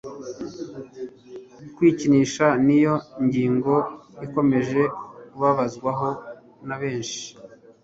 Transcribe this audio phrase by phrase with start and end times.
[1.75, 3.75] kwikinisha niyo ngingo
[4.25, 4.81] ikomeje
[5.29, 6.09] kubazwaho
[6.67, 7.23] na benshi,